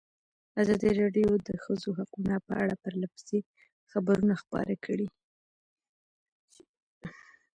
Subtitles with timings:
[0.61, 3.37] ازادي راډیو د د ښځو حقونه په اړه پرله پسې
[3.91, 5.07] خبرونه خپاره کړي.